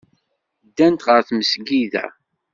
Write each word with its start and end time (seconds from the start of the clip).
Ddant 0.67 1.05
ɣer 1.07 1.21
tmesgida. 1.27 2.05